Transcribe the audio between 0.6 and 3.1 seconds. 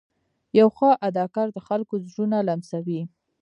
ښه اداکار د خلکو زړونه لمسوي.